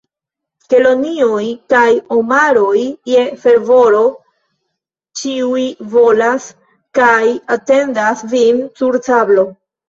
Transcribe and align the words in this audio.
Kelonioj 0.73 1.41
kaj 1.73 1.89
omaroj 2.15 2.79
je 3.11 3.25
fervoro 3.43 3.99
ĉiuj 5.21 5.67
bolas, 5.93 6.49
kaj 7.01 7.21
atendas 7.59 8.25
vin 8.35 8.65
sur 8.83 8.99
sablo! 9.11 9.47